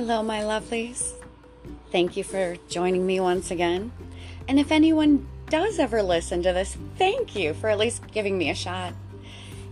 Hello, 0.00 0.22
my 0.22 0.40
lovelies. 0.40 1.12
Thank 1.92 2.16
you 2.16 2.24
for 2.24 2.56
joining 2.70 3.06
me 3.06 3.20
once 3.20 3.50
again. 3.50 3.92
And 4.48 4.58
if 4.58 4.72
anyone 4.72 5.28
does 5.50 5.78
ever 5.78 6.02
listen 6.02 6.42
to 6.42 6.54
this, 6.54 6.74
thank 6.96 7.36
you 7.36 7.52
for 7.52 7.68
at 7.68 7.76
least 7.76 8.10
giving 8.10 8.38
me 8.38 8.48
a 8.48 8.54
shot. 8.54 8.94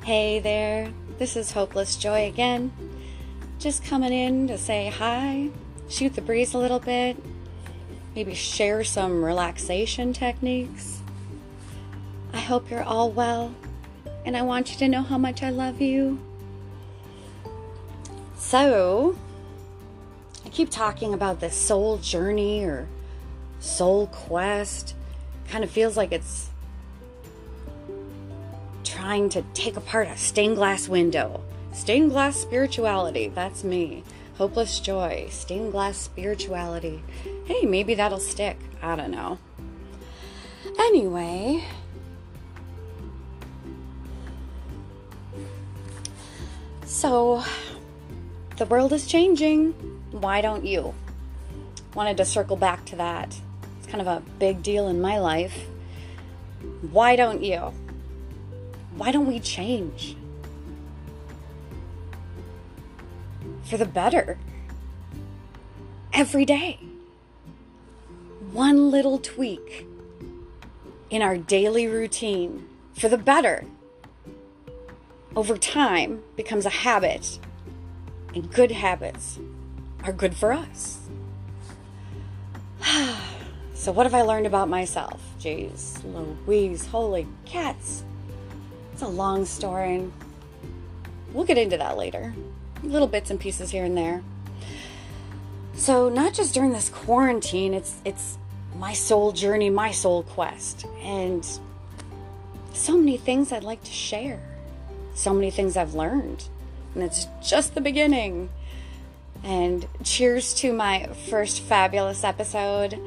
Hey 0.05 0.38
there, 0.38 0.93
this 1.16 1.34
is 1.34 1.52
Hopeless 1.52 1.96
Joy 1.96 2.27
again. 2.27 2.73
Just 3.59 3.87
coming 3.87 4.12
in 4.12 4.48
to 4.48 4.59
say 4.59 4.91
hi, 4.91 5.48
shoot 5.88 6.12
the 6.12 6.20
breeze 6.20 6.52
a 6.52 6.59
little 6.59 6.79
bit, 6.79 7.16
maybe 8.15 8.34
share 8.34 8.84
some 8.84 9.24
relaxation 9.24 10.12
techniques. 10.12 11.01
I 12.34 12.41
hope 12.41 12.70
you're 12.70 12.83
all 12.83 13.10
well, 13.10 13.55
and 14.27 14.37
I 14.37 14.42
want 14.42 14.73
you 14.73 14.77
to 14.80 14.88
know 14.88 15.01
how 15.01 15.16
much 15.16 15.42
I 15.42 15.48
love 15.48 15.80
you. 15.80 16.20
So, 18.37 19.16
keep 20.59 20.71
talking 20.71 21.15
about 21.15 21.39
this 21.39 21.55
soul 21.55 21.98
journey 21.98 22.65
or 22.65 22.89
soul 23.61 24.09
quest. 24.09 24.97
Kind 25.48 25.62
of 25.62 25.71
feels 25.71 25.97
like 25.97 26.11
it's 26.11 26.51
trying 28.83 29.29
to 29.29 29.43
take 29.55 29.77
apart 29.77 30.09
a 30.09 30.17
stained 30.17 30.57
glass 30.57 30.89
window. 30.89 31.45
Stained 31.73 32.11
glass 32.11 32.37
spirituality, 32.37 33.29
that's 33.29 33.62
me. 33.62 34.03
Hopeless 34.37 34.81
joy, 34.81 35.29
stained 35.31 35.71
glass 35.71 35.97
spirituality. 35.97 37.05
Hey, 37.45 37.62
maybe 37.62 37.95
that'll 37.95 38.19
stick. 38.19 38.59
I 38.83 38.97
don't 38.97 39.12
know. 39.12 39.39
Anyway, 40.77 41.62
so 46.84 47.45
the 48.56 48.67
world 48.67 48.93
is 48.93 49.06
changing. 49.06 49.88
Why 50.11 50.41
don't 50.41 50.64
you? 50.64 50.95
Wanted 51.95 52.17
to 52.19 52.25
circle 52.25 52.56
back 52.56 52.84
to 52.87 52.97
that. 52.97 53.39
It's 53.78 53.87
kind 53.87 54.01
of 54.01 54.06
a 54.06 54.23
big 54.39 54.62
deal 54.62 54.89
in 54.89 55.00
my 55.00 55.19
life. 55.19 55.67
Why 56.91 57.17
don't 57.17 57.42
you? 57.42 57.73
Why 58.97 59.12
don't 59.12 59.27
we 59.27 59.41
change? 59.41 60.17
For 63.65 63.77
the 63.77 63.87
better. 63.87 64.39
Every 66.12 66.45
day. 66.45 66.81
One 68.53 68.91
little 68.91 69.19
tweak 69.19 69.87
in 71.11 71.22
our 71.22 71.37
daily 71.37 71.87
routine 71.87 72.67
for 72.95 73.09
the 73.09 73.19
better 73.19 73.65
over 75.37 75.56
time 75.56 76.22
becomes 76.37 76.67
a 76.67 76.70
habit 76.70 77.39
and 78.34 78.53
good 78.53 78.72
habits 78.72 79.39
are 80.04 80.12
good 80.12 80.34
for 80.34 80.52
us. 80.52 81.00
so, 83.74 83.92
what 83.92 84.06
have 84.06 84.14
I 84.14 84.22
learned 84.22 84.46
about 84.46 84.68
myself? 84.68 85.20
Jeez, 85.41 86.02
Louise, 86.46 86.86
holy 86.86 87.27
cats. 87.44 88.04
It's 88.92 89.02
a 89.02 89.08
long 89.08 89.44
story. 89.44 90.10
We'll 91.32 91.44
get 91.44 91.58
into 91.58 91.76
that 91.76 91.96
later. 91.96 92.34
Little 92.82 93.08
bits 93.08 93.30
and 93.30 93.38
pieces 93.38 93.70
here 93.70 93.84
and 93.84 93.96
there. 93.96 94.22
So, 95.74 96.08
not 96.08 96.34
just 96.34 96.54
during 96.54 96.72
this 96.72 96.88
quarantine, 96.88 97.74
it's 97.74 97.96
it's 98.04 98.38
my 98.76 98.92
soul 98.92 99.32
journey, 99.32 99.70
my 99.70 99.91
soul 99.91 100.22
quest, 100.22 100.86
and 101.02 101.46
so 102.72 102.96
many 102.96 103.16
things 103.16 103.52
I'd 103.52 103.64
like 103.64 103.82
to 103.84 103.92
share. 103.92 104.41
So 105.14 105.34
many 105.34 105.50
things 105.50 105.76
I've 105.76 105.94
learned 105.94 106.44
and 106.98 107.04
it's 107.04 107.28
just 107.42 107.74
the 107.74 107.80
beginning. 107.80 108.50
And 109.44 109.86
cheers 110.03 110.55
to 110.55 110.72
my 110.72 111.06
first 111.28 111.60
fabulous 111.60 112.25
episode 112.25 113.00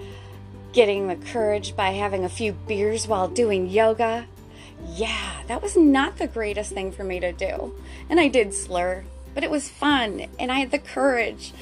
getting 0.73 1.07
the 1.07 1.15
courage 1.15 1.75
by 1.75 1.91
having 1.91 2.23
a 2.23 2.29
few 2.29 2.53
beers 2.53 3.07
while 3.07 3.27
doing 3.27 3.69
yoga. 3.69 4.25
Yeah, 4.87 5.41
that 5.47 5.61
was 5.61 5.75
not 5.75 6.17
the 6.17 6.27
greatest 6.27 6.71
thing 6.71 6.91
for 6.91 7.03
me 7.03 7.19
to 7.19 7.31
do. 7.31 7.75
And 8.09 8.19
I 8.19 8.27
did 8.27 8.53
slur, 8.53 9.03
but 9.33 9.43
it 9.43 9.51
was 9.51 9.69
fun 9.69 10.27
and 10.39 10.51
I 10.51 10.59
had 10.59 10.71
the 10.71 10.79
courage. 10.79 11.53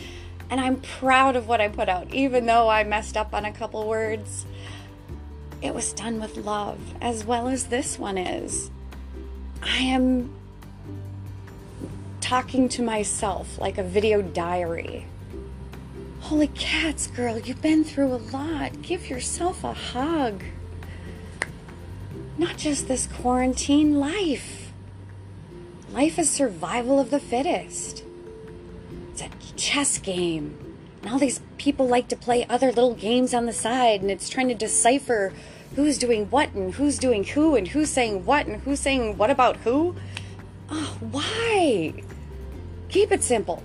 And 0.50 0.60
I'm 0.60 0.82
proud 0.82 1.36
of 1.36 1.48
what 1.48 1.62
I 1.62 1.68
put 1.68 1.90
out, 1.90 2.12
even 2.14 2.46
though 2.48 2.70
I 2.70 2.84
messed 2.84 3.16
up 3.16 3.34
on 3.34 3.46
a 3.46 3.52
couple 3.52 3.88
words. 3.88 4.46
It 5.62 5.76
was 5.76 5.94
done 5.94 6.20
with 6.20 6.38
love, 6.38 6.80
as 7.02 7.26
well 7.26 7.48
as 7.48 7.66
this 7.66 8.00
one 8.00 8.18
is. 8.18 8.72
I 9.62 9.78
am 9.78 10.34
talking 12.30 12.70
to 12.70 12.84
myself 12.84 13.58
like 13.58 13.80
a 13.80 13.84
video 13.84 14.22
diary. 14.22 15.04
Holy 16.20 16.46
cats, 16.46 17.08
girl, 17.08 17.40
you've 17.40 17.64
been 17.64 17.84
through 17.84 18.14
a 18.14 18.22
lot. 18.32 18.84
Give 18.84 19.10
yourself 19.10 19.64
a 19.64 19.74
hug. 19.74 20.44
Not 22.38 22.56
just 22.56 22.88
this 22.88 23.08
quarantine 23.08 24.00
life. 24.00 24.72
Life 25.92 26.20
is 26.20 26.30
survival 26.30 27.00
of 27.00 27.10
the 27.10 27.20
fittest. 27.20 28.04
It's 29.12 29.24
a 29.24 29.30
chess 29.56 29.98
game. 29.98 30.76
And 31.02 31.12
all 31.12 31.18
these 31.18 31.42
people 31.58 31.88
like 31.88 32.10
to 32.10 32.16
play 32.16 32.46
other 32.46 32.68
little 32.68 32.94
games 32.94 33.34
on 33.34 33.48
the 33.48 33.54
side, 33.54 34.04
and 34.04 34.12
it's 34.12 34.30
trying 34.30 34.50
to 34.50 34.54
decipher 34.54 35.34
who's 35.76 35.98
doing 35.98 36.28
what 36.28 36.54
and 36.54 36.76
who's 36.76 37.00
doing 37.00 37.24
who 37.24 37.56
and 37.56 37.70
who's 37.70 37.90
saying 37.90 38.24
what 38.24 38.46
and 38.46 38.62
who's 38.62 38.82
saying 38.82 39.18
what 39.18 39.32
about 39.32 39.58
who. 39.58 39.96
Oh, 40.70 40.96
why? 41.00 42.04
Keep 42.90 43.12
it 43.12 43.24
simple. 43.24 43.64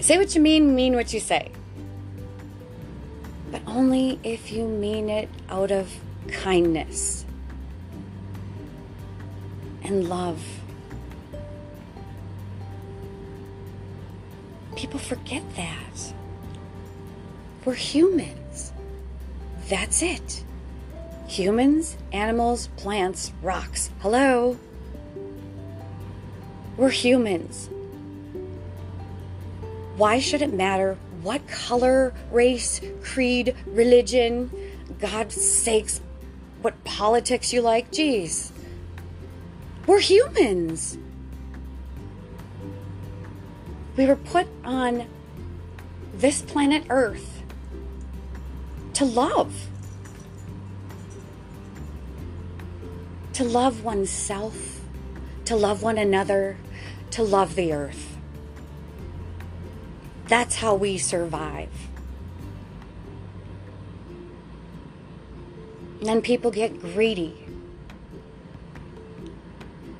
Say 0.00 0.16
what 0.16 0.34
you 0.34 0.40
mean, 0.40 0.74
mean 0.74 0.94
what 0.94 1.12
you 1.12 1.20
say. 1.20 1.52
But 3.50 3.62
only 3.66 4.18
if 4.22 4.50
you 4.50 4.66
mean 4.66 5.10
it 5.10 5.28
out 5.50 5.70
of 5.70 5.92
kindness 6.28 7.26
and 9.82 10.08
love. 10.08 10.42
People 14.76 14.98
forget 14.98 15.42
that. 15.56 16.14
We're 17.64 17.74
humans. 17.74 18.72
That's 19.68 20.02
it. 20.02 20.44
Humans, 21.26 21.98
animals, 22.12 22.68
plants, 22.76 23.32
rocks. 23.42 23.90
Hello? 24.00 24.58
We're 26.78 26.90
humans. 26.90 27.68
Why 29.98 30.20
should 30.20 30.42
it 30.42 30.52
matter 30.52 30.96
what 31.22 31.48
color, 31.48 32.14
race, 32.30 32.80
creed, 33.02 33.56
religion, 33.66 34.48
God's 35.00 35.34
sakes, 35.34 36.00
what 36.62 36.84
politics 36.84 37.52
you 37.52 37.62
like? 37.62 37.90
Geez. 37.90 38.52
We're 39.88 39.98
humans. 39.98 40.98
We 43.96 44.06
were 44.06 44.14
put 44.14 44.46
on 44.64 45.08
this 46.14 46.42
planet 46.42 46.84
Earth 46.88 47.42
to 48.94 49.04
love. 49.04 49.66
To 53.32 53.42
love 53.42 53.82
oneself, 53.82 54.80
to 55.46 55.56
love 55.56 55.82
one 55.82 55.98
another, 55.98 56.56
to 57.10 57.24
love 57.24 57.56
the 57.56 57.72
earth. 57.72 58.17
That's 60.28 60.56
how 60.56 60.74
we 60.74 60.98
survive. 60.98 61.70
And 66.00 66.08
then 66.08 66.22
people 66.22 66.50
get 66.50 66.80
greedy. 66.80 67.34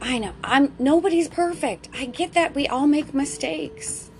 I 0.01 0.19
know. 0.19 0.33
I'm 0.45 0.75
nobody's 0.79 1.29
perfect. 1.29 1.89
I 1.93 2.07
get 2.07 2.35
that 2.35 2.55
we 2.55 2.69
all 2.69 2.87
make 2.87 3.13
mistakes. 3.13 4.11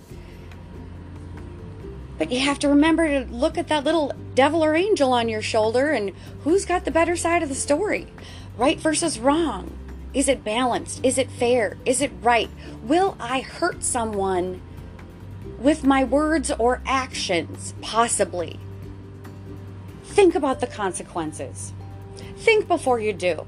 But 2.17 2.31
you 2.31 2.39
have 2.39 2.59
to 2.59 2.67
remember 2.67 3.07
to 3.07 3.31
look 3.31 3.57
at 3.57 3.69
that 3.69 3.85
little 3.85 4.11
devil 4.35 4.63
or 4.63 4.75
angel 4.75 5.13
on 5.13 5.29
your 5.29 5.41
shoulder 5.41 5.91
and 5.91 6.11
who's 6.43 6.65
got 6.65 6.83
the 6.83 6.91
better 6.91 7.15
side 7.15 7.43
of 7.43 7.49
the 7.49 7.55
story? 7.55 8.07
Right 8.57 8.77
versus 8.77 9.19
wrong. 9.19 9.71
Is 10.13 10.27
it 10.27 10.43
balanced? 10.43 10.99
Is 11.05 11.17
it 11.17 11.31
fair? 11.31 11.77
Is 11.85 12.01
it 12.01 12.11
right? 12.21 12.49
Will 12.83 13.15
I 13.21 13.39
hurt 13.39 13.83
someone 13.83 14.61
with 15.59 15.83
my 15.83 16.03
words 16.03 16.51
or 16.57 16.81
actions, 16.85 17.73
possibly. 17.81 18.59
Think 20.03 20.35
about 20.35 20.59
the 20.59 20.67
consequences. 20.67 21.73
Think 22.37 22.67
before 22.67 22.99
you 22.99 23.13
do. 23.13 23.45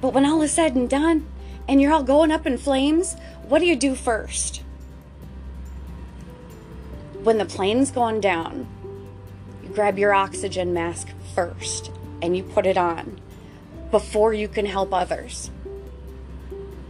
But 0.00 0.14
when 0.14 0.24
all 0.24 0.42
is 0.42 0.52
said 0.52 0.76
and 0.76 0.88
done, 0.88 1.26
and 1.66 1.82
you're 1.82 1.92
all 1.92 2.04
going 2.04 2.30
up 2.30 2.46
in 2.46 2.56
flames, 2.56 3.16
what 3.48 3.58
do 3.58 3.66
you 3.66 3.76
do 3.76 3.94
first? 3.94 4.62
When 7.22 7.38
the 7.38 7.44
plane's 7.44 7.90
going 7.90 8.20
down, 8.20 8.66
you 9.62 9.68
grab 9.70 9.98
your 9.98 10.14
oxygen 10.14 10.72
mask 10.72 11.08
first 11.34 11.90
and 12.22 12.36
you 12.36 12.42
put 12.42 12.64
it 12.64 12.78
on 12.78 13.20
before 13.90 14.32
you 14.32 14.48
can 14.48 14.66
help 14.66 14.94
others. 14.94 15.50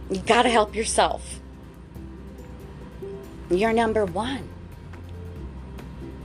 You 0.09 0.21
gotta 0.21 0.49
help 0.49 0.75
yourself. 0.75 1.39
You're 3.49 3.73
number 3.73 4.05
one. 4.05 4.47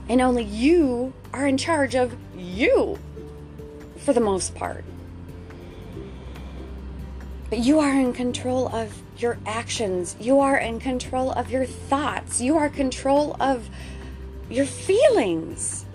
And 0.09 0.21
only 0.21 0.43
you 0.43 1.13
are 1.33 1.47
in 1.47 1.57
charge 1.57 1.95
of 1.95 2.15
you 2.35 2.97
for 3.97 4.13
the 4.13 4.19
most 4.19 4.55
part. 4.55 4.83
But 7.49 7.59
you 7.59 7.79
are 7.79 7.93
in 7.93 8.13
control 8.13 8.67
of 8.69 9.01
your 9.17 9.37
actions. 9.45 10.15
You 10.19 10.39
are 10.39 10.57
in 10.57 10.79
control 10.79 11.31
of 11.31 11.51
your 11.51 11.65
thoughts. 11.65 12.41
You 12.41 12.57
are 12.57 12.69
control 12.69 13.35
of 13.39 13.69
your 14.49 14.65
feelings. 14.65 15.85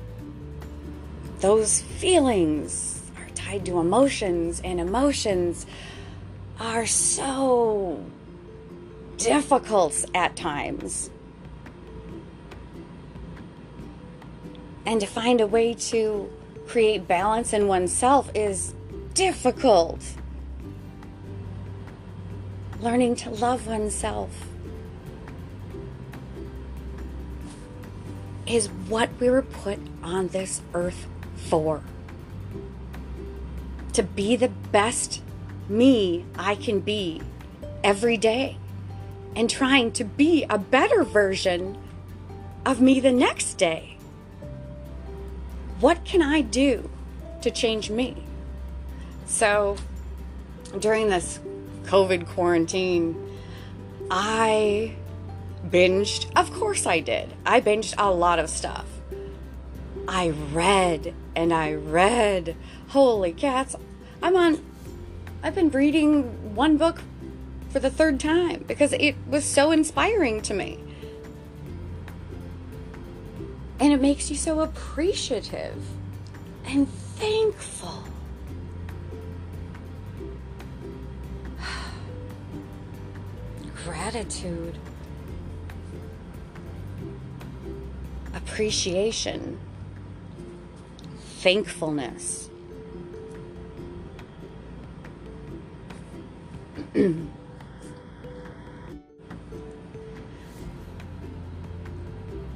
Those 1.40 1.80
feelings 1.82 3.02
are 3.18 3.28
tied 3.34 3.64
to 3.66 3.78
emotions, 3.78 4.60
and 4.62 4.80
emotions 4.80 5.66
are 6.60 6.86
so 6.86 8.04
difficult 9.16 10.04
at 10.14 10.36
times. 10.36 11.10
And 14.84 15.00
to 15.00 15.06
find 15.06 15.40
a 15.40 15.46
way 15.46 15.72
to 15.74 16.30
create 16.66 17.08
balance 17.08 17.54
in 17.54 17.66
oneself 17.66 18.30
is 18.34 18.74
difficult. 19.14 20.04
Learning 22.80 23.14
to 23.16 23.30
love 23.30 23.66
oneself 23.66 24.30
is 28.46 28.68
what 28.88 29.08
we 29.18 29.30
were 29.30 29.42
put 29.42 29.78
on 30.02 30.28
this 30.28 30.60
earth 30.74 31.06
for. 31.36 31.82
To 33.94 34.02
be 34.02 34.36
the 34.36 34.48
best 34.48 35.22
me 35.70 36.24
I 36.36 36.56
can 36.56 36.80
be 36.80 37.22
every 37.82 38.16
day 38.16 38.58
and 39.36 39.48
trying 39.48 39.92
to 39.92 40.04
be 40.04 40.44
a 40.50 40.58
better 40.58 41.04
version 41.04 41.78
of 42.66 42.80
me 42.80 43.00
the 43.00 43.12
next 43.12 43.54
day. 43.54 43.96
What 45.78 46.04
can 46.04 46.20
I 46.20 46.42
do 46.42 46.90
to 47.42 47.50
change 47.50 47.90
me? 47.90 48.24
So, 49.24 49.76
during 50.78 51.08
this 51.08 51.38
COVID 51.84 52.26
quarantine, 52.26 53.16
I 54.10 54.96
binged. 55.66 56.30
Of 56.36 56.52
course, 56.52 56.84
I 56.86 57.00
did. 57.00 57.32
I 57.46 57.60
binged 57.60 57.94
a 57.96 58.10
lot 58.10 58.38
of 58.38 58.50
stuff. 58.50 58.86
I 60.06 60.30
read 60.30 61.14
and 61.36 61.52
I 61.52 61.72
read. 61.72 62.56
Holy 62.88 63.32
cats. 63.32 63.76
I'm 64.22 64.36
on, 64.36 64.69
I've 65.42 65.54
been 65.54 65.70
reading 65.70 66.54
one 66.54 66.76
book 66.76 67.00
for 67.70 67.80
the 67.80 67.88
third 67.88 68.20
time 68.20 68.64
because 68.66 68.92
it 68.92 69.14
was 69.26 69.44
so 69.44 69.70
inspiring 69.70 70.42
to 70.42 70.52
me. 70.52 70.78
And 73.78 73.90
it 73.92 74.02
makes 74.02 74.28
you 74.30 74.36
so 74.36 74.60
appreciative 74.60 75.82
and 76.66 76.86
thankful. 76.90 78.04
Gratitude, 83.84 84.76
appreciation, 88.34 89.58
thankfulness. 91.38 92.49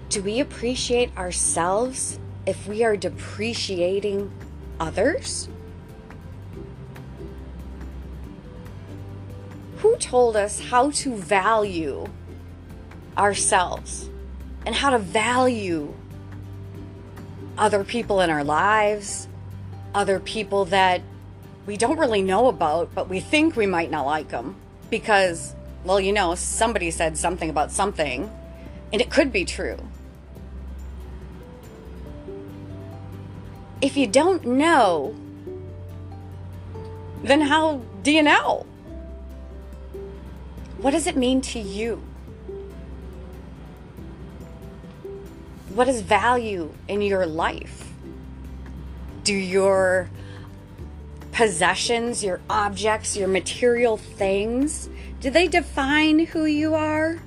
do 0.09 0.23
we 0.23 0.41
appreciate 0.41 1.17
ourselves 1.17 2.19
if 2.45 2.67
we 2.67 2.83
are 2.83 2.97
depreciating 2.97 4.33
others? 4.81 5.49
Who 9.77 9.97
told 9.99 10.37
us 10.37 10.59
how 10.59 10.91
to 10.91 11.15
value 11.15 12.07
ourselves 13.17 14.11
and 14.67 14.75
how 14.75 14.91
to 14.91 14.99
value 14.99 15.95
other 17.57 17.85
people 17.85 18.21
in 18.21 18.31
our 18.31 18.43
lives, 18.43 19.29
other 19.95 20.19
people 20.19 20.65
that 20.67 21.03
we 21.67 21.77
don't 21.77 21.99
really 21.99 22.23
know 22.23 22.49
about, 22.49 22.95
but 22.95 23.09
we 23.09 23.21
think 23.21 23.57
we 23.57 23.67
might 23.67 23.91
not 23.91 24.05
like 24.05 24.29
them 24.29 24.57
because, 24.91 25.55
well, 25.85 26.01
you 26.01 26.13
know, 26.13 26.35
somebody 26.35 26.91
said 26.91 27.17
something 27.17 27.51
about 27.51 27.73
something 27.73 28.31
and 28.93 29.01
it 29.01 29.11
could 29.11 29.33
be 29.33 29.45
true. 29.45 29.79
if 33.85 33.99
you 33.99 34.07
don't 34.07 34.47
know, 34.47 35.15
then 37.23 37.43
how 37.43 37.83
do 38.03 38.11
you 38.11 38.23
know? 38.23 38.65
What 40.79 40.93
does 40.93 41.07
it 41.07 41.19
mean 41.19 41.43
to 41.53 41.59
you? 41.59 42.03
What 45.75 45.87
is 45.87 46.01
value 46.01 46.73
in 46.89 47.03
your 47.03 47.27
life? 47.27 47.93
Do 49.23 49.35
your 49.35 50.09
possessions, 51.35 52.23
your 52.23 52.41
objects, 52.49 53.17
your 53.17 53.29
material 53.29 53.97
things, 53.97 54.89
do 55.21 55.31
they 55.31 55.49
define 55.49 56.21
who 56.27 56.45
you 56.45 56.75
are? 56.75 57.21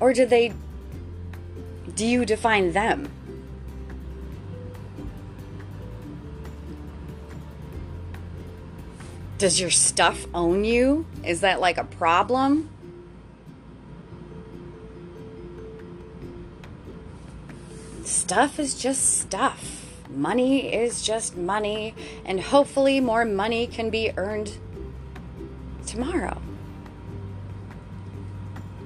Or 0.00 0.12
do 0.12 0.26
they 0.26 0.52
do 1.94 2.06
you 2.06 2.24
define 2.24 2.72
them? 2.72 3.10
Does 9.38 9.60
your 9.60 9.70
stuff 9.70 10.26
own 10.34 10.64
you? 10.64 11.06
Is 11.22 11.42
that 11.42 11.60
like 11.60 11.76
a 11.76 11.84
problem? 11.84 12.70
Stuff 18.04 18.58
is 18.58 18.74
just 18.74 19.20
stuff. 19.20 19.85
Money 20.16 20.72
is 20.74 21.02
just 21.02 21.36
money, 21.36 21.94
and 22.24 22.40
hopefully, 22.40 22.98
more 22.98 23.24
money 23.24 23.68
can 23.68 23.90
be 23.90 24.10
earned 24.16 24.58
tomorrow. 25.86 26.42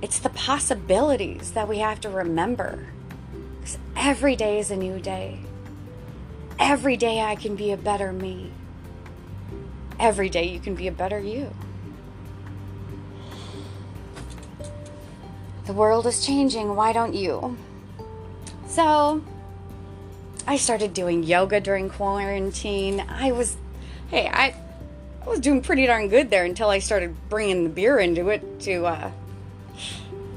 It's 0.02 0.18
the 0.18 0.28
possibilities 0.30 1.52
that 1.52 1.68
we 1.68 1.78
have 1.78 2.00
to 2.02 2.10
remember. 2.10 2.88
Because 3.60 3.78
every 3.96 4.36
day 4.36 4.58
is 4.58 4.70
a 4.70 4.76
new 4.76 5.00
day. 5.00 5.40
Every 6.58 6.98
day 6.98 7.20
I 7.20 7.36
can 7.36 7.56
be 7.56 7.70
a 7.70 7.78
better 7.78 8.12
me 8.12 8.50
every 10.00 10.30
day 10.30 10.48
you 10.48 10.58
can 10.58 10.74
be 10.74 10.88
a 10.88 10.92
better 10.92 11.20
you. 11.20 11.52
The 15.66 15.72
world 15.74 16.06
is 16.06 16.24
changing. 16.24 16.74
Why 16.74 16.92
don't 16.92 17.14
you? 17.14 17.56
So, 18.66 19.22
I 20.50 20.56
started 20.56 20.94
doing 20.94 21.22
yoga 21.22 21.60
during 21.60 21.88
quarantine. 21.88 22.98
I 23.08 23.30
was, 23.30 23.56
hey, 24.08 24.26
I, 24.26 24.52
I 25.24 25.28
was 25.28 25.38
doing 25.38 25.62
pretty 25.62 25.86
darn 25.86 26.08
good 26.08 26.28
there 26.28 26.44
until 26.44 26.70
I 26.70 26.80
started 26.80 27.14
bringing 27.28 27.62
the 27.62 27.70
beer 27.70 28.00
into 28.00 28.30
it 28.30 28.58
to 28.62 28.84
uh, 28.84 29.12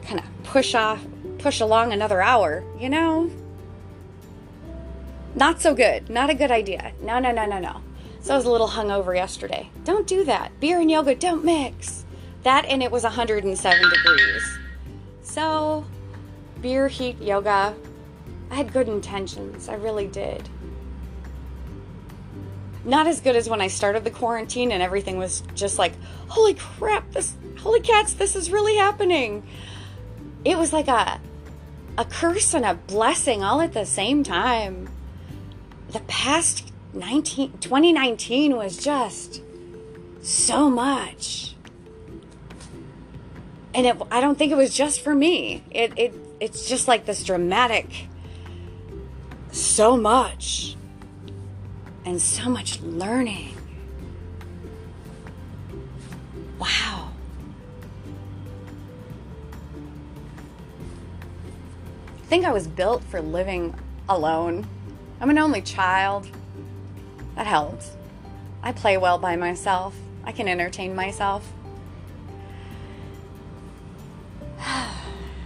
kind 0.03 0.19
of 0.19 0.43
push 0.43 0.75
off, 0.75 1.03
push 1.39 1.61
along 1.61 1.93
another 1.93 2.21
hour. 2.21 2.63
You 2.77 2.89
know, 2.89 3.31
not 5.33 5.61
so 5.61 5.73
good. 5.73 6.11
Not 6.11 6.29
a 6.29 6.35
good 6.35 6.51
idea. 6.51 6.91
No, 7.01 7.17
no, 7.17 7.31
no, 7.31 7.47
no, 7.47 7.57
no. 7.57 7.81
So 8.21 8.35
I 8.35 8.37
was 8.37 8.45
a 8.45 8.51
little 8.51 8.67
hungover 8.67 9.15
yesterday. 9.15 9.71
Don't 9.83 10.05
do 10.05 10.23
that. 10.25 10.59
Beer 10.59 10.79
and 10.79 10.91
yoga 10.91 11.15
don't 11.15 11.43
mix. 11.43 12.05
That 12.43 12.65
and 12.65 12.83
it 12.83 12.91
was 12.91 13.01
107 13.01 13.89
degrees. 13.89 14.57
So, 15.23 15.85
beer, 16.61 16.87
heat, 16.87 17.19
yoga. 17.19 17.73
I 18.49 18.55
had 18.55 18.73
good 18.73 18.87
intentions. 18.87 19.69
I 19.69 19.75
really 19.75 20.07
did. 20.07 20.49
Not 22.85 23.07
as 23.07 23.21
good 23.21 23.35
as 23.35 23.49
when 23.49 23.61
I 23.61 23.67
started 23.67 24.03
the 24.03 24.11
quarantine 24.11 24.71
and 24.71 24.83
everything 24.83 25.17
was 25.17 25.41
just 25.55 25.79
like, 25.79 25.93
holy 26.27 26.53
crap, 26.53 27.11
this, 27.11 27.35
holy 27.59 27.79
cats, 27.79 28.13
this 28.13 28.35
is 28.35 28.51
really 28.51 28.75
happening. 28.75 29.43
It 30.43 30.57
was 30.57 30.73
like 30.73 30.89
a, 30.89 31.21
a 31.97 32.05
curse 32.05 32.53
and 32.53 32.65
a 32.65 32.73
blessing 32.73 33.43
all 33.43 33.61
at 33.61 33.73
the 33.73 33.85
same 33.85 34.23
time. 34.23 34.89
The 35.91 36.01
past 36.01 36.73
19, 36.93 37.59
2019 37.59 38.55
was 38.55 38.77
just 38.77 39.41
so 40.21 40.69
much. 40.69 41.55
And 43.73 43.87
it, 43.87 43.97
I 44.11 44.21
don't 44.21 44.37
think 44.37 44.51
it 44.51 44.57
was 44.57 44.73
just 44.73 45.01
for 45.01 45.15
me. 45.15 45.63
It, 45.71 45.93
it, 45.97 46.13
it's 46.39 46.67
just 46.67 46.87
like 46.87 47.05
this 47.05 47.23
dramatic, 47.23 48.07
so 49.53 49.95
much, 49.95 50.75
and 52.05 52.19
so 52.19 52.49
much 52.49 52.81
learning. 52.81 53.55
Wow. 56.57 57.11
I 62.17 62.25
think 62.25 62.45
I 62.45 62.51
was 62.51 62.67
built 62.67 63.03
for 63.03 63.21
living 63.21 63.75
alone. 64.09 64.67
I'm 65.21 65.29
an 65.29 65.37
only 65.37 65.61
child. 65.61 66.27
That 67.35 67.45
helps. 67.45 67.91
I 68.63 68.71
play 68.71 68.97
well 68.97 69.19
by 69.19 69.35
myself. 69.35 69.95
I 70.23 70.31
can 70.31 70.47
entertain 70.47 70.95
myself. 70.95 71.51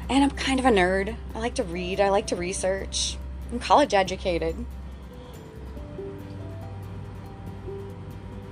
And 0.09 0.23
I'm 0.23 0.31
kind 0.31 0.57
of 0.57 0.65
a 0.65 0.69
nerd. 0.69 1.13
I 1.35 1.39
like 1.39 1.55
to 1.55 1.63
read, 1.63 1.99
I 1.99 2.07
like 2.07 2.27
to 2.27 2.37
research. 2.37 3.17
I'm 3.51 3.59
college 3.59 3.93
educated. 3.93 4.65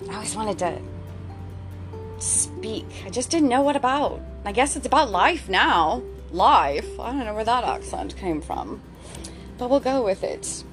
I 0.10 0.14
always 0.14 0.36
wanted 0.36 0.60
to 0.60 0.82
speak. 2.20 2.86
I 3.06 3.10
just 3.10 3.30
didn't 3.30 3.50
know 3.50 3.62
what 3.62 3.76
about. 3.76 4.22
I 4.46 4.52
guess 4.52 4.76
it's 4.76 4.86
about 4.86 5.10
life 5.10 5.50
now. 5.50 6.02
Life. 6.32 7.00
I 7.00 7.12
don't 7.12 7.26
know 7.26 7.34
where 7.34 7.44
that 7.44 7.64
accent 7.64 8.16
came 8.16 8.42
from. 8.42 8.82
But 9.58 9.70
we'll 9.70 9.80
go 9.80 10.04
with 10.04 10.24
it. 10.24 10.64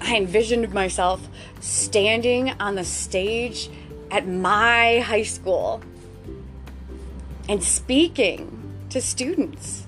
I 0.00 0.16
envisioned 0.16 0.72
myself 0.72 1.26
standing 1.60 2.50
on 2.60 2.74
the 2.74 2.84
stage 2.84 3.70
at 4.10 4.28
my 4.28 5.00
high 5.00 5.22
school 5.22 5.82
and 7.48 7.62
speaking 7.62 8.84
to 8.90 9.00
students 9.00 9.86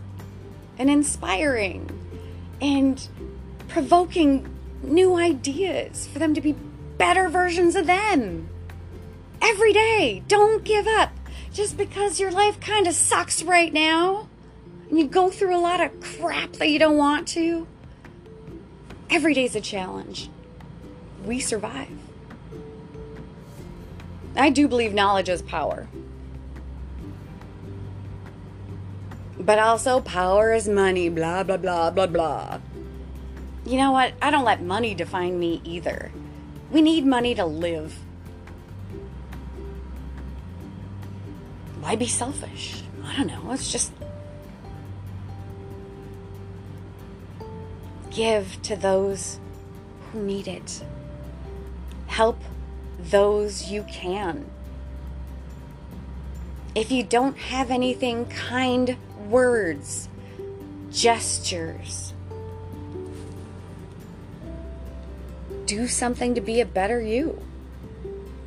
and 0.79 0.91
inspiring 0.91 1.89
and 2.61 3.09
provoking 3.69 4.49
new 4.83 5.17
ideas 5.17 6.07
for 6.07 6.19
them 6.19 6.35
to 6.35 6.41
be 6.41 6.53
better 6.99 7.29
versions 7.29 7.75
of 7.77 7.87
them 7.87 8.49
every 9.41 9.73
day. 9.73 10.23
Don't 10.29 10.65
give 10.65 10.87
up 10.87 11.11
just 11.53 11.77
because 11.77 12.19
your 12.21 12.31
life 12.31 12.61
kind 12.61 12.87
of 12.87 12.95
sucks 12.95 13.43
right 13.43 13.73
now 13.73 14.29
and 14.89 14.99
you 14.99 15.07
go 15.07 15.31
through 15.31 15.57
a 15.57 15.59
lot 15.59 15.81
of 15.81 16.01
crap 16.01 16.53
that 16.55 16.69
you 16.69 16.79
don't 16.79 16.97
want 16.97 17.29
to. 17.29 17.67
Every 19.11 19.35
day's 19.35 19.55
a 19.55 19.61
challenge. 19.61 20.29
We 21.25 21.41
survive. 21.41 21.89
I 24.37 24.51
do 24.51 24.67
believe 24.67 24.93
knowledge 24.93 25.29
is 25.29 25.43
power. 25.43 25.89
But 29.45 29.59
also, 29.59 30.01
power 30.01 30.55
is 30.55 30.69
money, 30.69 31.11
blah, 31.11 31.43
blah, 31.43 31.59
blah, 31.59 31.91
blah, 31.91 32.07
blah. 32.07 32.61
You 33.67 33.77
know 33.77 33.93
what? 33.93 34.15
I 34.23 34.31
don't 34.31 34.45
let 34.45 34.63
money 34.63 34.95
define 34.95 35.39
me 35.39 35.61
either. 35.65 36.11
We 36.71 36.81
need 36.81 37.05
money 37.05 37.35
to 37.35 37.45
live. 37.45 37.99
Why 41.81 41.95
be 41.95 42.07
selfish? 42.07 42.83
I 43.05 43.17
don't 43.17 43.27
know. 43.27 43.53
It's 43.53 43.71
just 43.71 43.93
give 48.11 48.63
to 48.63 48.77
those 48.77 49.39
who 50.11 50.23
need 50.23 50.49
it. 50.49 50.83
Help 52.07 52.41
those 52.99 53.71
you 53.71 53.83
can. 53.85 54.47
If 56.75 56.91
you 56.91 57.03
don't 57.03 57.37
have 57.37 57.71
anything, 57.71 58.27
kind 58.27 58.97
words, 59.29 60.09
gestures. 60.91 62.13
Do 65.67 65.89
something 65.89 66.35
to 66.35 66.41
be 66.41 66.61
a 66.61 66.67
better 66.67 67.01
you. 67.01 67.41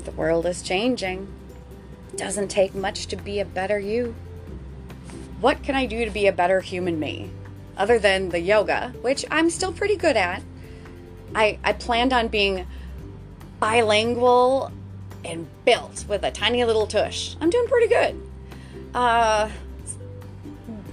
The 0.05 0.11
world 0.11 0.45
is 0.45 0.61
changing. 0.61 1.27
Doesn't 2.15 2.49
take 2.49 2.73
much 2.73 3.07
to 3.07 3.15
be 3.15 3.39
a 3.39 3.45
better 3.45 3.79
you. 3.79 4.15
What 5.41 5.63
can 5.63 5.75
I 5.75 5.85
do 5.85 6.05
to 6.05 6.11
be 6.11 6.27
a 6.27 6.31
better 6.31 6.61
human 6.61 6.99
me? 6.99 7.31
Other 7.75 7.99
than 7.99 8.29
the 8.29 8.39
yoga, 8.39 8.93
which 9.01 9.25
I'm 9.29 9.49
still 9.49 9.71
pretty 9.71 9.95
good 9.95 10.17
at. 10.17 10.41
I, 11.35 11.59
I 11.63 11.73
planned 11.73 12.13
on 12.13 12.27
being 12.27 12.65
bilingual 13.59 14.71
and 15.25 15.47
built 15.65 16.05
with 16.07 16.23
a 16.23 16.31
tiny 16.31 16.63
little 16.63 16.87
tush. 16.87 17.35
I'm 17.41 17.49
doing 17.49 17.67
pretty 17.67 17.87
good. 17.87 18.21
Uh, 18.93 19.49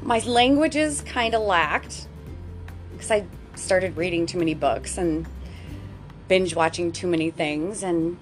my 0.04 0.18
languages 0.18 1.00
kind 1.00 1.34
of 1.34 1.40
lacked 1.40 2.06
because 2.92 3.10
I 3.10 3.24
started 3.54 3.96
reading 3.96 4.26
too 4.26 4.38
many 4.38 4.52
books 4.52 4.98
and 4.98 5.26
binge 6.28 6.54
watching 6.54 6.92
too 6.92 7.06
many 7.06 7.30
things 7.30 7.82
and 7.82 8.18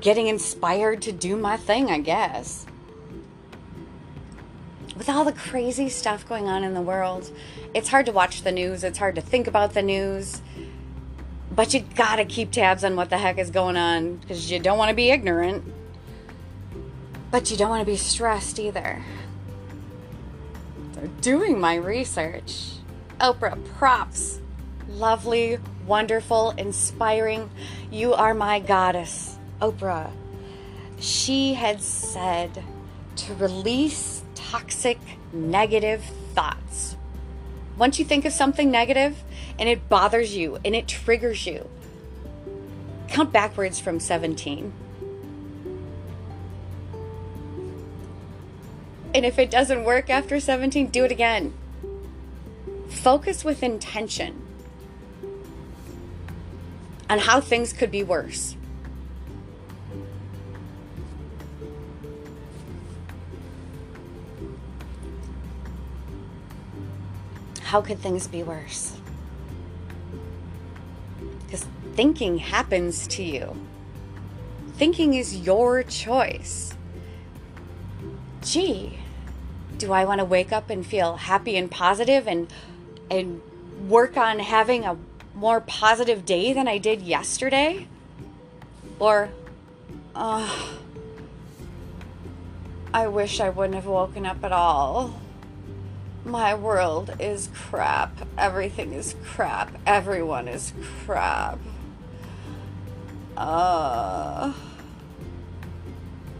getting 0.00 0.26
inspired 0.26 1.00
to 1.02 1.12
do 1.12 1.36
my 1.36 1.56
thing, 1.56 1.90
I 1.90 1.98
guess. 1.98 2.66
With 4.94 5.08
all 5.08 5.24
the 5.24 5.32
crazy 5.32 5.88
stuff 5.88 6.28
going 6.28 6.48
on 6.48 6.64
in 6.64 6.74
the 6.74 6.82
world, 6.82 7.30
it's 7.72 7.88
hard 7.88 8.04
to 8.06 8.12
watch 8.12 8.42
the 8.42 8.52
news, 8.52 8.84
it's 8.84 8.98
hard 8.98 9.14
to 9.14 9.20
think 9.22 9.46
about 9.46 9.72
the 9.72 9.82
news. 9.82 10.42
But 11.50 11.72
you 11.72 11.80
gotta 11.80 12.26
keep 12.26 12.50
tabs 12.50 12.84
on 12.84 12.94
what 12.94 13.08
the 13.08 13.18
heck 13.18 13.38
is 13.38 13.50
going 13.50 13.76
on 13.76 14.16
because 14.16 14.50
you 14.50 14.58
don't 14.58 14.76
want 14.76 14.90
to 14.90 14.94
be 14.94 15.10
ignorant. 15.10 15.64
But 17.30 17.50
you 17.50 17.56
don't 17.56 17.70
want 17.70 17.80
to 17.80 17.90
be 17.90 17.96
stressed 17.96 18.58
either. 18.58 19.02
Doing 21.20 21.60
my 21.60 21.76
research, 21.76 22.72
Oprah 23.20 23.62
props. 23.76 24.40
Lovely, 24.88 25.58
wonderful, 25.86 26.50
inspiring. 26.52 27.50
You 27.90 28.14
are 28.14 28.34
my 28.34 28.58
goddess, 28.58 29.38
Oprah. 29.60 30.10
She 30.98 31.54
had 31.54 31.80
said 31.80 32.64
to 33.16 33.34
release 33.34 34.24
toxic, 34.34 34.98
negative 35.32 36.02
thoughts. 36.34 36.96
Once 37.76 37.98
you 38.00 38.04
think 38.04 38.24
of 38.24 38.32
something 38.32 38.70
negative 38.70 39.22
and 39.58 39.68
it 39.68 39.88
bothers 39.88 40.36
you 40.36 40.58
and 40.64 40.74
it 40.74 40.88
triggers 40.88 41.46
you, 41.46 41.68
count 43.06 43.32
backwards 43.32 43.78
from 43.78 44.00
17. 44.00 44.72
And 49.14 49.24
if 49.24 49.38
it 49.38 49.50
doesn't 49.50 49.84
work 49.84 50.10
after 50.10 50.38
17, 50.38 50.88
do 50.88 51.04
it 51.04 51.10
again. 51.10 51.54
Focus 52.88 53.44
with 53.44 53.62
intention 53.62 54.44
on 57.08 57.18
how 57.18 57.40
things 57.40 57.72
could 57.72 57.90
be 57.90 58.02
worse. 58.02 58.54
How 67.62 67.82
could 67.82 67.98
things 67.98 68.26
be 68.26 68.42
worse? 68.42 68.96
Because 71.44 71.66
thinking 71.94 72.38
happens 72.38 73.06
to 73.08 73.22
you. 73.22 73.56
Thinking 74.76 75.14
is 75.14 75.36
your 75.46 75.82
choice. 75.82 76.77
Gee, 78.48 78.98
do 79.76 79.92
I 79.92 80.06
want 80.06 80.20
to 80.20 80.24
wake 80.24 80.52
up 80.52 80.70
and 80.70 80.86
feel 80.86 81.16
happy 81.16 81.58
and 81.58 81.70
positive 81.70 82.26
and 82.26 82.50
and 83.10 83.42
work 83.86 84.16
on 84.16 84.38
having 84.38 84.86
a 84.86 84.96
more 85.34 85.60
positive 85.60 86.24
day 86.24 86.54
than 86.54 86.66
I 86.66 86.78
did 86.78 87.02
yesterday? 87.02 87.86
Or 88.98 89.28
uh, 90.14 90.66
I 92.94 93.06
wish 93.08 93.38
I 93.38 93.50
wouldn't 93.50 93.74
have 93.74 93.84
woken 93.84 94.24
up 94.24 94.42
at 94.42 94.52
all. 94.52 95.20
My 96.24 96.54
world 96.54 97.14
is 97.20 97.50
crap. 97.52 98.26
Everything 98.38 98.94
is 98.94 99.14
crap. 99.26 99.76
Everyone 99.86 100.48
is 100.48 100.72
crap. 101.04 101.58
Uh, 103.36 104.54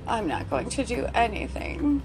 I'm 0.08 0.26
not 0.26 0.48
going 0.48 0.70
to 0.70 0.84
do 0.84 1.06
anything. 1.14 2.02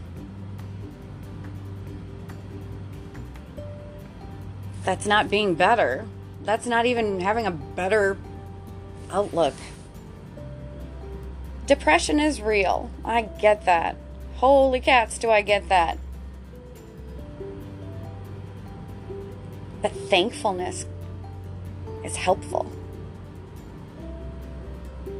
That's 4.84 5.06
not 5.06 5.30
being 5.30 5.56
better. 5.56 6.06
That's 6.44 6.66
not 6.66 6.86
even 6.86 7.22
having 7.22 7.46
a 7.46 7.52
better 7.52 8.18
outlook. 9.10 9.54
Depression 11.66 12.20
is 12.20 12.42
real. 12.42 12.92
I 13.06 13.22
get 13.22 13.64
that. 13.66 13.96
Holy 14.36 14.82
cats, 14.82 15.18
do 15.18 15.30
I 15.30 15.42
get 15.42 15.70
that. 15.70 15.98
But 19.82 19.94
thankfulness 19.94 20.86
is 22.04 22.18
helpful. 22.18 22.70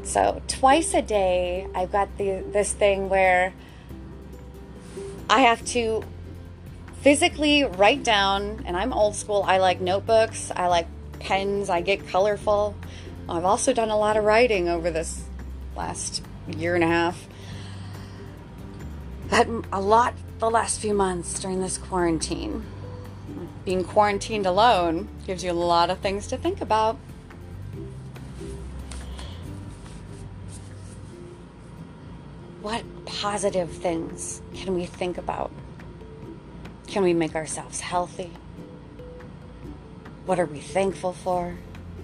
So, 0.04 0.42
twice 0.48 0.94
a 0.94 1.02
day, 1.02 1.68
I've 1.74 1.92
got 1.92 2.18
the, 2.18 2.44
this 2.52 2.74
thing 2.74 3.10
where 3.10 3.54
I 5.30 5.40
have 5.42 5.64
to 5.68 6.04
physically 7.02 7.64
write 7.64 8.04
down, 8.04 8.64
and 8.66 8.76
I'm 8.76 8.94
old 8.94 9.16
school. 9.16 9.44
I 9.48 9.58
like 9.58 9.82
notebooks, 9.82 10.52
I 10.56 10.68
like 10.68 10.88
pens, 11.20 11.70
I 11.70 11.82
get 11.82 12.08
colorful. 12.08 12.76
I've 13.30 13.46
also 13.46 13.74
done 13.74 13.90
a 13.90 13.98
lot 13.98 14.18
of 14.18 14.26
writing 14.26 14.68
over 14.68 14.92
this 14.92 15.24
last 15.76 16.22
year 16.48 16.76
and 16.76 16.84
a 16.84 16.88
half. 16.88 17.28
But 19.30 19.48
a 19.72 19.80
lot 19.80 20.14
the 20.40 20.52
last 20.52 20.82
few 20.82 20.94
months 20.94 21.40
during 21.40 21.62
this 21.62 21.78
quarantine. 21.78 22.66
being 23.64 23.84
quarantined 23.86 24.46
alone 24.46 25.08
gives 25.26 25.44
you 25.44 25.52
a 25.52 25.54
lot 25.54 25.90
of 25.90 26.00
things 26.00 26.28
to 26.28 26.38
think 26.38 26.60
about. 26.60 26.98
What 32.64 32.86
positive 33.04 33.70
things 33.70 34.42
can 34.54 34.74
we 34.74 34.86
think 34.86 35.18
about? 35.18 35.52
Can 36.88 37.04
we 37.04 37.14
make 37.14 37.36
ourselves 37.36 37.82
healthy? 37.82 38.32
What 40.26 40.40
are 40.40 40.46
we 40.46 40.60
thankful 40.60 41.12
for? 41.12 41.58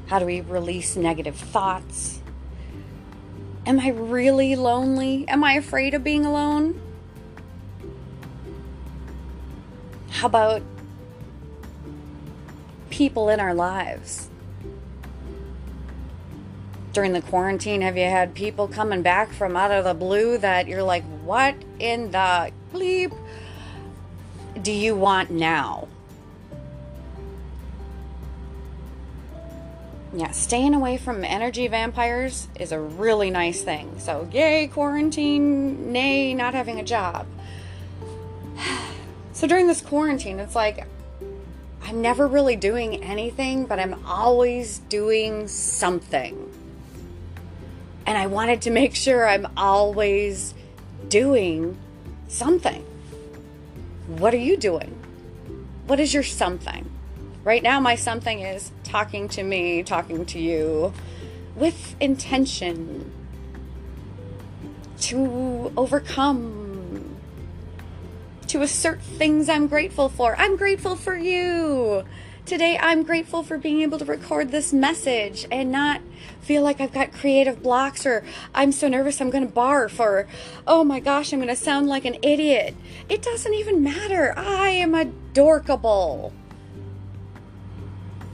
How 0.07 0.19
do 0.19 0.25
we 0.25 0.41
release 0.41 0.97
negative 0.97 1.37
thoughts? 1.37 2.19
Am 3.65 3.79
I 3.79 3.91
really 3.91 4.57
lonely? 4.57 5.25
Am 5.29 5.45
I 5.45 5.53
afraid 5.53 5.93
of 5.93 6.03
being 6.03 6.25
alone? 6.25 6.81
How 10.09 10.27
about 10.27 10.61
people 12.89 13.29
in 13.29 13.39
our 13.39 13.53
lives? 13.53 14.28
During 16.99 17.13
the 17.13 17.21
quarantine, 17.21 17.79
have 17.79 17.95
you 17.95 18.09
had 18.09 18.33
people 18.35 18.67
coming 18.67 19.01
back 19.01 19.31
from 19.31 19.55
out 19.55 19.71
of 19.71 19.85
the 19.85 19.93
blue 19.93 20.37
that 20.39 20.67
you're 20.67 20.83
like, 20.83 21.05
what 21.23 21.55
in 21.79 22.11
the 22.11 22.51
bleep 22.73 23.17
do 24.61 24.73
you 24.73 24.97
want 24.97 25.31
now? 25.31 25.87
Yeah, 30.13 30.31
staying 30.31 30.73
away 30.73 30.97
from 30.97 31.23
energy 31.23 31.69
vampires 31.69 32.49
is 32.59 32.73
a 32.73 32.81
really 32.81 33.29
nice 33.29 33.61
thing. 33.61 33.97
So, 33.99 34.27
yay, 34.33 34.67
quarantine, 34.67 35.93
nay, 35.93 36.33
not 36.33 36.53
having 36.53 36.81
a 36.81 36.83
job. 36.83 37.25
So, 39.31 39.47
during 39.47 39.67
this 39.67 39.79
quarantine, 39.79 40.37
it's 40.41 40.53
like 40.53 40.85
I'm 41.81 42.01
never 42.01 42.27
really 42.27 42.57
doing 42.57 43.01
anything, 43.01 43.67
but 43.67 43.79
I'm 43.79 44.05
always 44.05 44.79
doing 44.89 45.47
something. 45.47 46.48
And 48.09 48.17
I 48.17 48.25
wanted 48.25 48.63
to 48.63 48.71
make 48.71 48.95
sure 48.95 49.27
I'm 49.27 49.45
always 49.55 50.55
doing 51.09 51.77
something. 52.27 52.83
What 54.07 54.33
are 54.33 54.37
you 54.37 54.57
doing? 54.57 54.99
What 55.85 55.99
is 55.99 56.11
your 56.11 56.23
something? 56.23 56.89
Right 57.43 57.61
now, 57.61 57.79
my 57.79 57.93
something 57.93 58.39
is 58.39 58.71
talking 58.83 59.29
to 59.29 59.43
me, 59.43 59.83
talking 59.83 60.25
to 60.25 60.39
you 60.39 60.91
with 61.55 61.95
intention 61.99 63.11
to 65.01 65.71
overcome, 65.77 67.15
to 68.47 68.63
assert 68.63 69.03
things 69.03 69.47
I'm 69.49 69.67
grateful 69.67 70.09
for. 70.09 70.35
I'm 70.35 70.55
grateful 70.55 70.95
for 70.95 71.15
you. 71.15 72.05
Today, 72.49 72.79
I'm 72.81 73.03
grateful 73.03 73.43
for 73.43 73.59
being 73.59 73.81
able 73.81 73.99
to 73.99 74.05
record 74.05 74.49
this 74.49 74.73
message 74.73 75.45
and 75.51 75.71
not 75.71 76.01
feel 76.41 76.63
like 76.63 76.81
I've 76.81 76.91
got 76.91 77.13
creative 77.13 77.61
blocks 77.61 78.07
or 78.07 78.25
I'm 78.55 78.71
so 78.71 78.87
nervous 78.87 79.21
I'm 79.21 79.29
going 79.29 79.45
to 79.45 79.53
barf 79.53 79.99
or 79.99 80.25
oh 80.65 80.83
my 80.83 80.99
gosh, 80.99 81.31
I'm 81.31 81.37
going 81.37 81.49
to 81.49 81.55
sound 81.55 81.87
like 81.87 82.05
an 82.05 82.17
idiot. 82.23 82.75
It 83.07 83.21
doesn't 83.21 83.53
even 83.53 83.83
matter. 83.83 84.33
I 84.35 84.69
am 84.69 84.95
adorkable. 84.95 86.33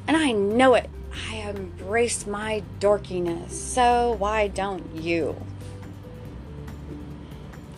And 0.08 0.16
I 0.16 0.32
know 0.32 0.76
it. 0.76 0.90
I 1.30 1.36
embrace 1.36 2.26
my 2.26 2.64
dorkiness. 2.80 3.52
So 3.52 4.16
why 4.18 4.48
don't 4.48 4.96
you? 4.96 5.36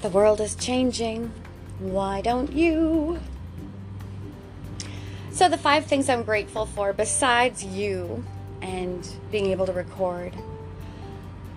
The 0.03 0.09
world 0.09 0.39
is 0.39 0.53
changing. 0.53 1.31
Why 1.79 2.21
don't 2.21 2.53
you? 2.53 3.21
So, 5.37 5.47
the 5.47 5.55
five 5.55 5.85
things 5.85 6.09
I'm 6.09 6.23
grateful 6.23 6.65
for, 6.65 6.93
besides 6.93 7.63
you 7.63 8.25
and 8.59 9.07
being 9.29 9.51
able 9.51 9.67
to 9.67 9.71
record, 9.71 10.33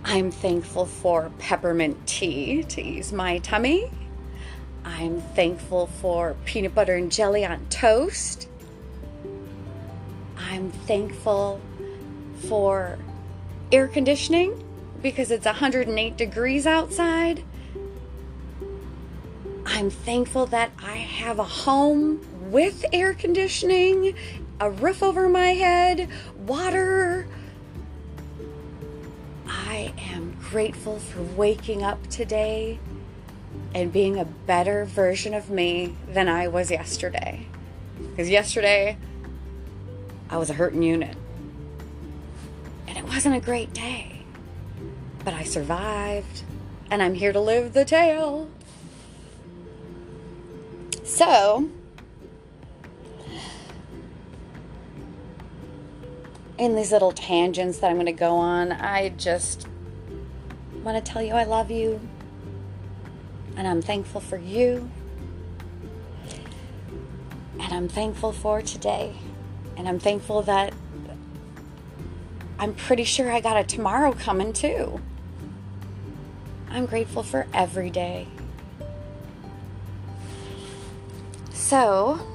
I'm 0.04 0.30
thankful 0.30 0.84
for 0.84 1.32
peppermint 1.38 2.06
tea 2.06 2.62
to 2.64 2.82
ease 2.82 3.10
my 3.10 3.38
tummy. 3.38 3.90
I'm 4.84 5.22
thankful 5.22 5.86
for 5.86 6.36
peanut 6.44 6.74
butter 6.74 6.94
and 6.94 7.10
jelly 7.10 7.42
on 7.42 7.64
toast. 7.70 8.48
I'm 10.36 10.70
thankful 10.70 11.58
for 12.48 12.98
air 13.72 13.88
conditioning 13.88 14.62
because 15.00 15.30
it's 15.30 15.46
108 15.46 16.18
degrees 16.18 16.66
outside. 16.66 17.44
I'm 19.64 19.88
thankful 19.88 20.44
that 20.48 20.70
I 20.82 20.96
have 20.96 21.38
a 21.38 21.44
home 21.44 22.20
with 22.50 22.84
air 22.92 23.14
conditioning, 23.14 24.14
a 24.60 24.70
roof 24.70 25.02
over 25.02 25.28
my 25.28 25.48
head, 25.48 26.08
water. 26.36 27.26
I 29.46 29.92
am 30.12 30.36
grateful 30.40 30.98
for 30.98 31.22
waking 31.22 31.82
up 31.82 32.08
today 32.08 32.78
and 33.74 33.92
being 33.92 34.18
a 34.18 34.24
better 34.24 34.84
version 34.84 35.32
of 35.34 35.50
me 35.50 35.94
than 36.08 36.28
I 36.28 36.48
was 36.48 36.70
yesterday. 36.70 37.46
Because 38.10 38.28
yesterday, 38.28 38.96
I 40.28 40.38
was 40.38 40.50
a 40.50 40.54
hurting 40.54 40.82
unit. 40.82 41.16
And 42.88 42.98
it 42.98 43.04
wasn't 43.04 43.36
a 43.36 43.40
great 43.40 43.72
day. 43.72 44.22
But 45.24 45.34
I 45.34 45.44
survived, 45.44 46.42
and 46.90 47.02
I'm 47.02 47.14
here 47.14 47.32
to 47.32 47.40
live 47.40 47.72
the 47.72 47.84
tale. 47.84 48.48
So, 51.04 51.68
in 56.60 56.76
these 56.76 56.92
little 56.92 57.10
tangents 57.10 57.78
that 57.78 57.88
I'm 57.88 57.96
going 57.96 58.04
to 58.04 58.12
go 58.12 58.36
on, 58.36 58.70
I 58.70 59.08
just 59.08 59.66
want 60.84 61.02
to 61.02 61.12
tell 61.12 61.22
you 61.22 61.32
I 61.32 61.44
love 61.44 61.70
you 61.70 61.98
and 63.56 63.66
I'm 63.66 63.80
thankful 63.80 64.20
for 64.20 64.36
you. 64.36 64.90
And 67.58 67.72
I'm 67.72 67.88
thankful 67.88 68.32
for 68.32 68.60
today. 68.60 69.14
And 69.78 69.88
I'm 69.88 69.98
thankful 69.98 70.42
that 70.42 70.74
I'm 72.58 72.74
pretty 72.74 73.04
sure 73.04 73.32
I 73.32 73.40
got 73.40 73.56
a 73.56 73.64
tomorrow 73.64 74.12
coming 74.12 74.52
too. 74.52 75.00
I'm 76.70 76.84
grateful 76.84 77.22
for 77.22 77.46
every 77.54 77.88
day. 77.88 78.28
So, 81.52 82.29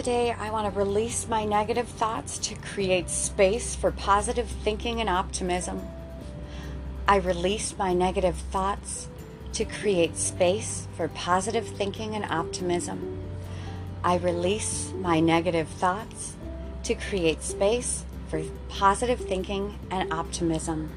today 0.00 0.32
I 0.32 0.50
want 0.50 0.72
to 0.72 0.80
release 0.80 1.28
my 1.28 1.44
negative 1.44 1.86
thoughts 1.86 2.38
to 2.38 2.54
create 2.54 3.10
space 3.10 3.74
for 3.74 3.92
positive 3.92 4.48
thinking 4.48 4.98
and 4.98 5.10
optimism. 5.10 5.86
I 7.06 7.16
release 7.16 7.76
my 7.76 7.92
negative 7.92 8.34
thoughts 8.50 9.10
to 9.52 9.66
create 9.66 10.16
space 10.16 10.88
for 10.96 11.08
positive 11.08 11.68
thinking 11.68 12.14
and 12.14 12.24
optimism. 12.24 13.18
I 14.02 14.16
release 14.16 14.90
my 14.96 15.20
negative 15.20 15.68
thoughts 15.68 16.34
to 16.84 16.94
create 16.94 17.42
space 17.42 18.06
for 18.28 18.42
positive 18.70 19.20
thinking 19.20 19.78
and 19.90 20.10
optimism. 20.14 20.92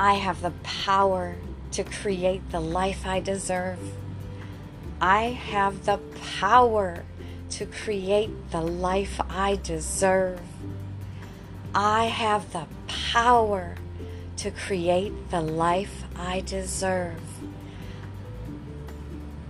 I 0.00 0.14
have 0.14 0.42
the 0.42 0.50
power 0.64 1.36
to 1.70 1.84
create 1.84 2.50
the 2.50 2.58
life 2.58 3.06
I 3.06 3.20
deserve. 3.20 3.78
I 5.00 5.22
have 5.30 5.86
the 5.86 5.98
power 6.38 7.04
to 7.50 7.64
create 7.64 8.50
the 8.50 8.60
life 8.60 9.18
I 9.30 9.56
deserve. 9.56 10.40
I 11.74 12.04
have 12.06 12.52
the 12.52 12.66
power 12.86 13.76
to 14.36 14.50
create 14.50 15.30
the 15.30 15.40
life 15.40 16.04
I 16.16 16.40
deserve. 16.40 17.22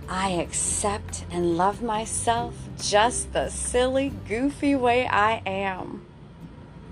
I 0.07 0.29
accept 0.31 1.25
and 1.31 1.57
love 1.57 1.81
myself 1.81 2.55
just 2.79 3.33
the 3.33 3.49
silly, 3.49 4.13
goofy 4.27 4.75
way 4.75 5.05
I 5.05 5.41
am. 5.45 6.05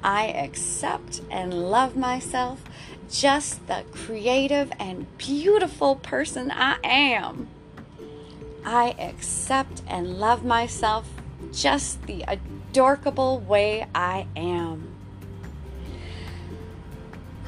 I 0.04 0.28
accept 0.28 1.22
and 1.30 1.54
love 1.70 1.96
myself 1.96 2.64
just 3.10 3.68
the 3.68 3.84
creative 3.92 4.72
and 4.80 5.06
beautiful 5.18 5.96
person 5.96 6.52
I 6.52 6.78
am. 6.84 7.48
I 8.66 8.96
accept 9.00 9.82
and 9.88 10.20
love 10.20 10.44
myself 10.44 11.10
just 11.52 12.04
the 12.04 12.24
adorable 12.28 13.40
way 13.40 13.88
I 13.96 14.28
am. 14.36 14.96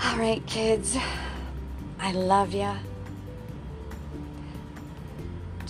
All 0.04 0.18
right, 0.18 0.46
kids, 0.48 0.98
I 2.00 2.12
love 2.12 2.54
you 2.54 2.76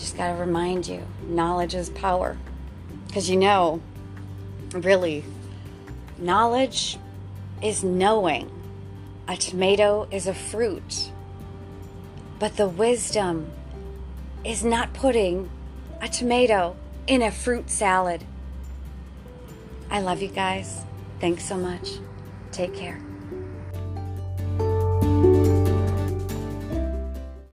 just 0.02 0.18
got 0.18 0.36
to 0.36 0.42
remind 0.42 0.88
you 0.88 1.06
knowledge 1.28 1.76
is 1.76 1.90
power. 1.92 2.36
Because 3.08 3.30
you 3.30 3.38
know, 3.38 3.82
really, 4.74 5.24
knowledge 6.18 6.98
is 7.62 7.84
knowing 7.84 8.50
a 9.28 9.38
tomato 9.38 10.08
is 10.12 10.28
a 10.28 10.34
fruit. 10.34 11.12
But 12.40 12.58
the 12.58 12.68
wisdom 12.68 13.52
is 14.44 14.64
not 14.64 14.94
putting 14.94 15.50
a 16.02 16.08
tomato 16.08 16.76
in 17.08 17.22
a 17.22 17.32
fruit 17.32 17.70
salad. 17.70 18.24
I 19.90 20.00
love 20.02 20.22
you 20.22 20.30
guys. 20.30 20.84
Thanks 21.20 21.46
so 21.46 21.58
much. 21.58 21.90
Take 22.52 22.74
care. 22.74 23.00